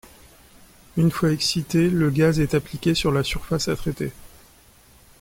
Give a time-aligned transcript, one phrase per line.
[0.97, 4.11] Une fois excité, le gaz est appliqué sur la surface à traiter.